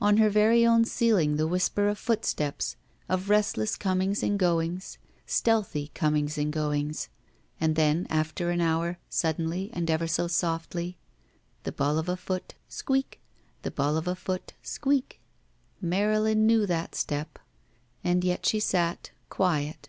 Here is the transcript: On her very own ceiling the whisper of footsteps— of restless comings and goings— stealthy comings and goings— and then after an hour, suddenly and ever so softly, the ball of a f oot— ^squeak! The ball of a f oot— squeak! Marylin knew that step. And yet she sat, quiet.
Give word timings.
On 0.00 0.16
her 0.16 0.30
very 0.30 0.66
own 0.66 0.84
ceiling 0.84 1.36
the 1.36 1.46
whisper 1.46 1.86
of 1.86 1.96
footsteps— 1.96 2.74
of 3.08 3.30
restless 3.30 3.76
comings 3.76 4.20
and 4.20 4.36
goings— 4.36 4.98
stealthy 5.26 5.92
comings 5.94 6.36
and 6.36 6.52
goings— 6.52 7.08
and 7.60 7.76
then 7.76 8.08
after 8.10 8.50
an 8.50 8.60
hour, 8.60 8.98
suddenly 9.08 9.70
and 9.72 9.88
ever 9.88 10.08
so 10.08 10.26
softly, 10.26 10.98
the 11.62 11.70
ball 11.70 11.98
of 11.98 12.08
a 12.08 12.12
f 12.18 12.28
oot— 12.30 12.54
^squeak! 12.68 13.18
The 13.62 13.70
ball 13.70 13.96
of 13.96 14.08
a 14.08 14.18
f 14.18 14.28
oot— 14.28 14.54
squeak! 14.74 15.20
Marylin 15.80 16.46
knew 16.48 16.66
that 16.66 16.96
step. 16.96 17.38
And 18.02 18.24
yet 18.24 18.44
she 18.46 18.58
sat, 18.58 19.12
quiet. 19.28 19.88